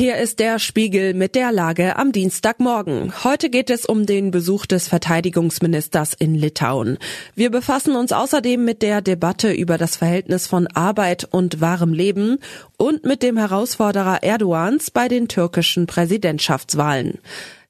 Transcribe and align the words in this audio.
Hier 0.00 0.16
ist 0.16 0.38
der 0.38 0.58
Spiegel 0.58 1.12
mit 1.12 1.34
der 1.34 1.52
Lage 1.52 1.96
am 1.96 2.10
Dienstagmorgen. 2.10 3.22
Heute 3.22 3.50
geht 3.50 3.68
es 3.68 3.84
um 3.84 4.06
den 4.06 4.30
Besuch 4.30 4.64
des 4.64 4.88
Verteidigungsministers 4.88 6.14
in 6.14 6.34
Litauen. 6.34 6.96
Wir 7.34 7.50
befassen 7.50 7.94
uns 7.94 8.10
außerdem 8.10 8.64
mit 8.64 8.80
der 8.80 9.02
Debatte 9.02 9.52
über 9.52 9.76
das 9.76 9.96
Verhältnis 9.96 10.46
von 10.46 10.68
Arbeit 10.68 11.28
und 11.30 11.60
wahrem 11.60 11.92
Leben 11.92 12.38
und 12.78 13.04
mit 13.04 13.22
dem 13.22 13.36
Herausforderer 13.36 14.22
Erdogans 14.22 14.90
bei 14.90 15.06
den 15.06 15.28
türkischen 15.28 15.86
Präsidentschaftswahlen. 15.86 17.18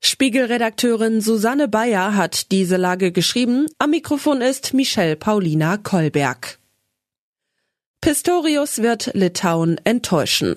Spiegelredakteurin 0.00 1.22
Susanne 1.22 1.66
Bayer 1.66 2.14
hat 2.14 2.52
diese 2.52 2.76
Lage 2.76 3.10
geschrieben. 3.10 3.68
Am 3.78 3.88
Mikrofon 3.88 4.42
ist 4.42 4.74
Michelle 4.74 5.16
Paulina 5.16 5.78
Kolberg. 5.78 6.58
Pistorius 8.02 8.82
wird 8.82 9.12
Litauen 9.14 9.80
enttäuschen. 9.84 10.56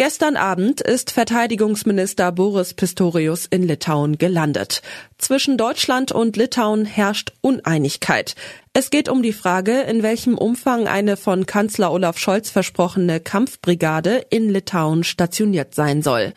Gestern 0.00 0.38
Abend 0.38 0.80
ist 0.80 1.10
Verteidigungsminister 1.10 2.32
Boris 2.32 2.72
Pistorius 2.72 3.44
in 3.44 3.64
Litauen 3.64 4.16
gelandet. 4.16 4.80
Zwischen 5.18 5.58
Deutschland 5.58 6.10
und 6.10 6.38
Litauen 6.38 6.86
herrscht 6.86 7.34
Uneinigkeit. 7.42 8.34
Es 8.72 8.88
geht 8.88 9.10
um 9.10 9.22
die 9.22 9.34
Frage, 9.34 9.82
in 9.82 10.02
welchem 10.02 10.38
Umfang 10.38 10.88
eine 10.88 11.18
von 11.18 11.44
Kanzler 11.44 11.92
Olaf 11.92 12.16
Scholz 12.16 12.48
versprochene 12.48 13.20
Kampfbrigade 13.20 14.24
in 14.30 14.48
Litauen 14.48 15.04
stationiert 15.04 15.74
sein 15.74 16.00
soll. 16.00 16.32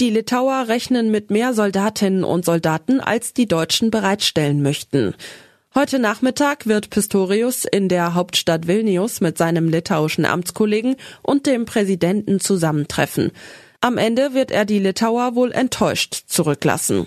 Die 0.00 0.08
Litauer 0.08 0.68
rechnen 0.68 1.10
mit 1.10 1.30
mehr 1.30 1.52
Soldatinnen 1.52 2.24
und 2.24 2.46
Soldaten, 2.46 2.98
als 3.00 3.34
die 3.34 3.46
Deutschen 3.46 3.90
bereitstellen 3.90 4.62
möchten. 4.62 5.14
Heute 5.74 5.98
Nachmittag 5.98 6.66
wird 6.66 6.90
Pistorius 6.90 7.64
in 7.64 7.88
der 7.88 8.12
Hauptstadt 8.12 8.66
Vilnius 8.66 9.22
mit 9.22 9.38
seinem 9.38 9.70
litauischen 9.70 10.26
Amtskollegen 10.26 10.96
und 11.22 11.46
dem 11.46 11.64
Präsidenten 11.64 12.40
zusammentreffen. 12.40 13.32
Am 13.80 13.96
Ende 13.96 14.34
wird 14.34 14.50
er 14.50 14.66
die 14.66 14.78
Litauer 14.78 15.34
wohl 15.34 15.50
enttäuscht 15.50 16.24
zurücklassen. 16.26 17.06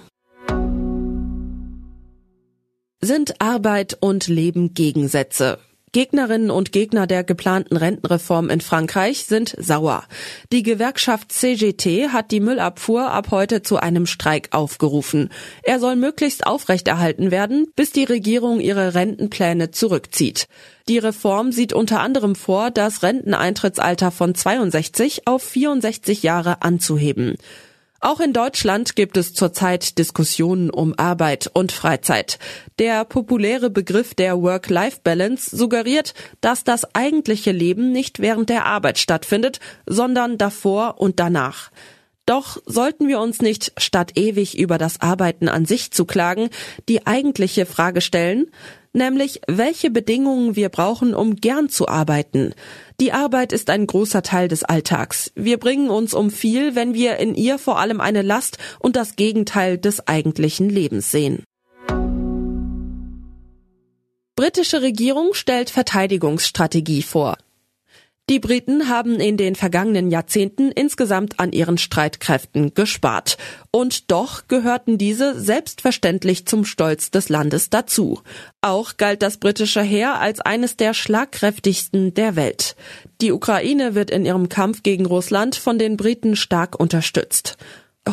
Sind 3.01 3.39
Arbeit 3.39 3.97
und 3.99 4.27
Leben 4.27 4.73
Gegensätze? 4.73 5.59
Gegnerinnen 5.95 6.51
und 6.51 6.73
Gegner 6.73 7.07
der 7.07 7.23
geplanten 7.23 7.77
Rentenreform 7.77 8.49
in 8.49 8.59
Frankreich 8.59 9.23
sind 9.23 9.55
sauer. 9.57 10.03
Die 10.51 10.61
Gewerkschaft 10.61 11.31
CGT 11.31 12.09
hat 12.09 12.31
die 12.31 12.41
Müllabfuhr 12.41 13.11
ab 13.11 13.31
heute 13.31 13.61
zu 13.61 13.77
einem 13.77 14.05
Streik 14.05 14.49
aufgerufen. 14.51 15.29
Er 15.63 15.79
soll 15.79 15.95
möglichst 15.95 16.45
aufrechterhalten 16.45 17.31
werden, 17.31 17.67
bis 17.77 17.93
die 17.93 18.03
Regierung 18.03 18.59
ihre 18.59 18.93
Rentenpläne 18.93 19.71
zurückzieht. 19.71 20.49
Die 20.89 20.97
Reform 20.97 21.53
sieht 21.53 21.71
unter 21.71 22.01
anderem 22.01 22.35
vor, 22.35 22.71
das 22.71 23.01
Renteneintrittsalter 23.01 24.11
von 24.11 24.35
62 24.35 25.27
auf 25.29 25.43
64 25.43 26.23
Jahre 26.23 26.61
anzuheben. 26.61 27.37
Auch 28.01 28.19
in 28.19 28.33
Deutschland 28.33 28.95
gibt 28.95 29.17
es 29.17 29.33
zurzeit 29.33 29.97
Diskussionen 29.97 30.69
um 30.69 30.93
Arbeit 30.97 31.49
und 31.53 31.71
Freizeit. 31.71 32.39
Der 32.77 33.05
populäre 33.05 33.69
Begriff 33.69 34.13
der 34.13 34.41
Work-Life-Balance 34.41 35.55
suggeriert, 35.55 36.13
dass 36.41 36.63
das 36.63 36.93
eigentliche 36.93 37.51
Leben 37.51 37.91
nicht 37.91 38.19
während 38.19 38.49
der 38.49 38.65
Arbeit 38.65 38.99
stattfindet, 38.99 39.59
sondern 39.85 40.37
davor 40.37 40.99
und 40.99 41.19
danach. 41.19 41.71
Doch 42.25 42.57
sollten 42.65 43.07
wir 43.07 43.19
uns 43.19 43.41
nicht, 43.41 43.71
statt 43.77 44.11
ewig 44.15 44.57
über 44.57 44.77
das 44.77 44.99
Arbeiten 44.99 45.47
an 45.47 45.65
sich 45.65 45.91
zu 45.91 46.05
klagen, 46.05 46.49
die 46.89 47.05
eigentliche 47.05 47.65
Frage 47.65 48.01
stellen, 48.01 48.47
nämlich 48.95 49.41
welche 49.47 49.91
Bedingungen 49.91 50.55
wir 50.55 50.69
brauchen, 50.69 51.13
um 51.13 51.35
gern 51.35 51.69
zu 51.69 51.87
arbeiten. 51.87 52.53
Die 52.99 53.11
Arbeit 53.11 53.51
ist 53.51 53.69
ein 53.69 53.85
großer 53.85 54.23
Teil 54.23 54.47
des 54.47 54.63
Alltags. 54.63 55.31
Wir 55.35 55.59
bringen 55.59 55.89
uns 55.89 56.13
um 56.13 56.31
viel, 56.31 56.75
wenn 56.75 56.93
wir 56.93 57.17
in 57.17 57.35
ihr 57.35 57.59
vor 57.59 57.79
allem 57.79 58.01
eine 58.01 58.21
Last 58.21 58.57
und 58.79 58.95
das 58.95 59.15
Gegenteil 59.15 59.77
des 59.77 60.07
eigentlichen 60.07 60.69
Lebens 60.69 61.11
sehen. 61.11 61.43
Britische 64.35 64.81
Regierung 64.81 65.33
stellt 65.33 65.69
Verteidigungsstrategie 65.69 67.03
vor. 67.03 67.37
Die 68.27 68.39
Briten 68.39 68.89
haben 68.89 69.19
in 69.19 69.37
den 69.37 69.53
vergangenen 69.53 70.09
Jahrzehnten 70.09 70.71
insgesamt 70.71 71.39
an 71.39 71.51
ihren 71.51 71.77
Streitkräften 71.77 72.73
gespart. 72.73 73.37
Und 73.69 74.09
doch 74.09 74.47
gehörten 74.47 74.97
diese 74.97 75.39
selbstverständlich 75.39 76.47
zum 76.47 76.65
Stolz 76.65 77.11
des 77.11 77.29
Landes 77.29 77.69
dazu. 77.69 78.21
Auch 78.61 78.97
galt 78.97 79.21
das 79.21 79.37
britische 79.37 79.83
Heer 79.83 80.19
als 80.19 80.39
eines 80.39 80.75
der 80.75 80.95
schlagkräftigsten 80.95 82.15
der 82.15 82.35
Welt. 82.35 82.75
Die 83.21 83.31
Ukraine 83.31 83.93
wird 83.93 84.09
in 84.09 84.25
ihrem 84.25 84.49
Kampf 84.49 84.81
gegen 84.81 85.05
Russland 85.05 85.55
von 85.55 85.77
den 85.77 85.95
Briten 85.95 86.35
stark 86.35 86.79
unterstützt. 86.79 87.57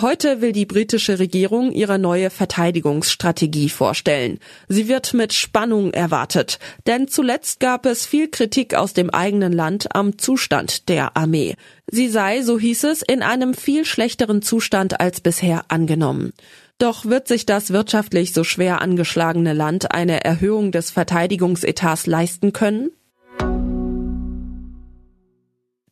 Heute 0.00 0.41
will 0.41 0.53
die 0.53 0.64
britische 0.64 1.19
Regierung 1.19 1.70
ihre 1.70 1.98
neue 1.98 2.30
Verteidigungsstrategie 2.30 3.69
vorstellen. 3.69 4.38
Sie 4.66 4.88
wird 4.88 5.12
mit 5.12 5.34
Spannung 5.34 5.92
erwartet, 5.92 6.58
denn 6.86 7.08
zuletzt 7.08 7.60
gab 7.60 7.84
es 7.84 8.06
viel 8.06 8.28
Kritik 8.28 8.75
aus 8.75 8.94
dem 8.94 9.10
eigenen 9.10 9.53
Land 9.53 9.94
am 9.94 10.16
Zustand 10.16 10.88
der 10.88 11.14
Armee. 11.14 11.56
Sie 11.86 12.08
sei, 12.08 12.41
so 12.41 12.58
hieß 12.58 12.84
es, 12.84 13.03
in 13.03 13.22
einem 13.22 13.53
viel 13.53 13.84
schlechteren 13.84 14.41
Zustand 14.41 14.98
als 14.98 15.20
bisher 15.20 15.66
angenommen. 15.69 16.32
Doch 16.78 17.04
wird 17.04 17.28
sich 17.28 17.44
das 17.44 17.70
wirtschaftlich 17.70 18.32
so 18.32 18.44
schwer 18.44 18.80
angeschlagene 18.80 19.53
Land 19.53 19.92
eine 19.92 20.24
Erhöhung 20.24 20.72
des 20.72 20.91
Verteidigungsetats 20.91 22.06
leisten 22.06 22.54
können? 22.54 22.92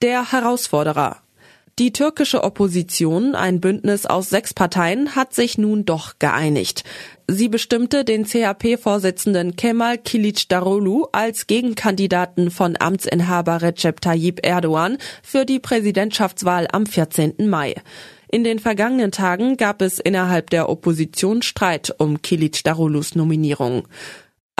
Der 0.00 0.32
Herausforderer 0.32 1.18
die 1.78 1.92
türkische 1.92 2.44
Opposition, 2.44 3.34
ein 3.34 3.60
Bündnis 3.60 4.04
aus 4.04 4.28
sechs 4.28 4.52
Parteien, 4.52 5.16
hat 5.16 5.32
sich 5.32 5.56
nun 5.56 5.84
doch 5.84 6.18
geeinigt. 6.18 6.84
Sie 7.26 7.48
bestimmte 7.48 8.04
den 8.04 8.24
CHP-Vorsitzenden 8.24 9.56
Kemal 9.56 9.98
Kilicdaroglu 9.98 11.06
als 11.12 11.46
Gegenkandidaten 11.46 12.50
von 12.50 12.76
Amtsinhaber 12.78 13.62
Recep 13.62 14.00
Tayyip 14.00 14.44
Erdogan 14.44 14.98
für 15.22 15.46
die 15.46 15.60
Präsidentschaftswahl 15.60 16.66
am 16.70 16.86
14. 16.86 17.48
Mai. 17.48 17.76
In 18.32 18.44
den 18.44 18.58
vergangenen 18.58 19.10
Tagen 19.10 19.56
gab 19.56 19.80
es 19.80 19.98
innerhalb 19.98 20.50
der 20.50 20.68
Opposition 20.68 21.42
Streit 21.42 21.94
um 21.98 22.20
Kilicdaroglus 22.22 23.14
Nominierung. 23.14 23.88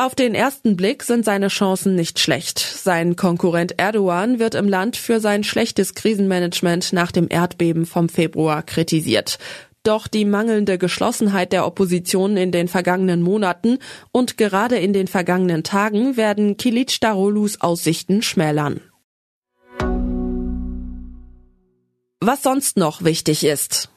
Auf 0.01 0.15
den 0.15 0.35
ersten 0.35 0.77
Blick 0.77 1.03
sind 1.03 1.27
seine 1.27 1.49
Chancen 1.49 1.95
nicht 1.95 2.21
schlecht. 2.21 2.59
Sein 2.59 3.17
Konkurrent 3.17 3.75
Erdogan 3.79 4.39
wird 4.39 4.55
im 4.55 4.67
Land 4.67 4.97
für 4.97 5.21
sein 5.21 5.45
schlechtes 5.45 5.93
Krisenmanagement 5.93 6.95
nach 6.95 7.13
dem 7.13 7.27
Erdbeben 7.29 7.85
vom 7.85 8.09
Februar 8.09 8.63
kritisiert. 8.63 9.39
Doch 9.83 10.09
die 10.09 10.25
mangelnde 10.25 10.79
Geschlossenheit 10.79 11.53
der 11.53 11.67
Opposition 11.67 12.39
in 12.39 12.51
den 12.51 12.67
vergangenen 12.67 13.21
Monaten 13.21 13.77
und 14.11 14.39
gerade 14.39 14.79
in 14.79 14.95
den 14.95 15.07
vergangenen 15.07 15.65
Tagen 15.65 16.17
werden 16.17 16.57
Kilic 16.57 16.99
Darolus 17.03 17.61
Aussichten 17.61 18.23
schmälern. 18.23 18.81
Was 22.21 22.43
sonst 22.43 22.79
noch 22.79 23.05
wichtig 23.05 23.45
ist. 23.45 23.91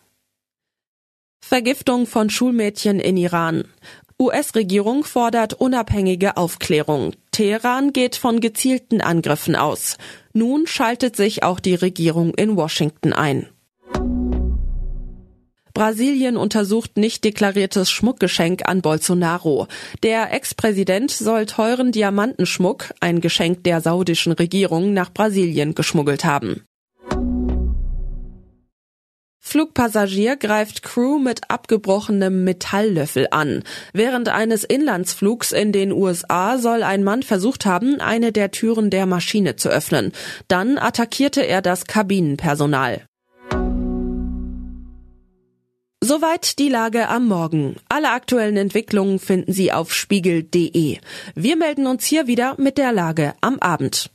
Vergiftung 1.46 2.08
von 2.08 2.30
Schulmädchen 2.30 3.00
in 3.00 3.16
Iran. 3.16 3.66
US-Regierung 4.24 5.04
fordert 5.04 5.54
unabhängige 5.54 6.38
Aufklärung. 6.38 7.14
Teheran 7.32 7.92
geht 7.92 8.16
von 8.16 8.40
gezielten 8.40 9.02
Angriffen 9.02 9.56
aus. 9.56 9.98
Nun 10.34 10.66
schaltet 10.66 11.16
sich 11.16 11.44
auch 11.44 11.60
die 11.60 11.76
Regierung 11.76 12.34
in 12.34 12.56
Washington 12.56 13.12
ein. 13.12 13.48
Brasilien 15.74 16.38
untersucht 16.38 16.98
nicht 16.98 17.24
deklariertes 17.24 17.90
Schmuckgeschenk 17.90 18.62
an 18.66 18.82
Bolsonaro. 18.82 19.68
Der 20.04 20.32
Ex-Präsident 20.32 21.12
soll 21.12 21.48
teuren 21.48 21.92
Diamantenschmuck, 21.92 22.94
ein 23.00 23.22
Geschenk 23.22 23.64
der 23.64 23.82
saudischen 23.82 24.34
Regierung, 24.34 24.94
nach 24.94 25.12
Brasilien 25.12 25.74
geschmuggelt 25.74 26.24
haben. 26.26 26.64
Flugpassagier 29.46 30.38
greift 30.38 30.84
Crew 30.84 31.20
mit 31.20 31.42
abgebrochenem 31.50 32.46
Metalllöffel 32.46 33.28
an. 33.30 33.64
Während 33.92 34.30
eines 34.30 34.64
Inlandsflugs 34.64 35.52
in 35.52 35.74
den 35.74 35.92
USA 35.92 36.58
soll 36.58 36.82
ein 36.82 37.04
Mann 37.04 37.24
versucht 37.24 37.66
haben, 37.66 38.00
eine 38.00 38.32
der 38.32 38.52
Türen 38.52 38.90
der 38.90 39.06
Maschine 39.06 39.58
zu 39.58 39.68
öffnen. 39.68 40.14
Dann 40.48 40.78
attackierte 40.78 41.42
er 41.42 41.62
das 41.62 41.86
Kabinenpersonal. 41.86 43.06
Soweit 46.02 46.58
die 46.58 46.70
Lage 46.70 47.10
am 47.10 47.28
Morgen. 47.28 47.76
Alle 47.90 48.12
aktuellen 48.12 48.58
Entwicklungen 48.58 49.20
finden 49.20 49.52
Sie 49.52 49.74
auf 49.74 49.94
spiegel.de. 49.94 50.98
Wir 51.36 51.56
melden 51.58 51.86
uns 51.86 52.06
hier 52.06 52.28
wieder 52.28 52.56
mit 52.58 52.78
der 52.78 52.94
Lage 52.94 53.34
am 53.42 53.60
Abend. 53.60 54.10